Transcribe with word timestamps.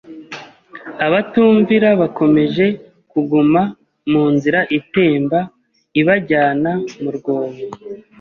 abatumvira 1.05 1.89
bakomeje 2.01 2.65
kuguma 3.11 3.61
mu 4.11 4.23
nzira 4.33 4.59
itemba 4.77 5.39
ibajyana 5.99 6.71
mu 7.01 7.09
rwobo. 7.17 7.59